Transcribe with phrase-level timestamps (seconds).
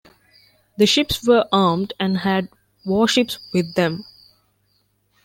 [0.77, 2.49] The ships were armed and had
[2.83, 4.03] warships with them.